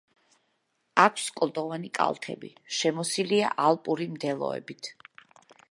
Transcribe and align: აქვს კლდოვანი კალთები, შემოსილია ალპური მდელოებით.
აქვს 1.03 1.25
კლდოვანი 1.41 1.91
კალთები, 1.99 2.49
შემოსილია 2.79 3.55
ალპური 3.69 4.09
მდელოებით. 4.17 4.93